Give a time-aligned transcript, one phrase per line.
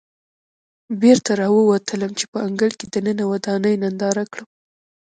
[1.01, 4.47] بېرته راووتلم چې په انګړ کې دننه ودانۍ ننداره کړم.